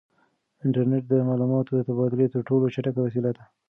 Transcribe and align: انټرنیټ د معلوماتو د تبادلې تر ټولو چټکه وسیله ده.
انټرنیټ 0.65 1.03
د 1.09 1.13
معلوماتو 1.27 1.71
د 1.75 1.79
تبادلې 1.87 2.27
تر 2.33 2.41
ټولو 2.47 2.65
چټکه 2.73 2.99
وسیله 3.03 3.31
ده. 3.37 3.43